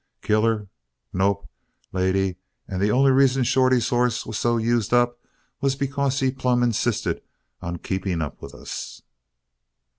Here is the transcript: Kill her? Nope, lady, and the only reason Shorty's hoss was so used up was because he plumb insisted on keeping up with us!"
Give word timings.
Kill 0.23 0.41
her? 0.45 0.67
Nope, 1.13 1.47
lady, 1.91 2.37
and 2.67 2.81
the 2.81 2.89
only 2.89 3.11
reason 3.11 3.43
Shorty's 3.43 3.87
hoss 3.89 4.25
was 4.25 4.35
so 4.39 4.57
used 4.57 4.95
up 4.95 5.19
was 5.59 5.75
because 5.75 6.21
he 6.21 6.31
plumb 6.31 6.63
insisted 6.63 7.21
on 7.61 7.77
keeping 7.77 8.19
up 8.19 8.41
with 8.41 8.55
us!" 8.55 9.03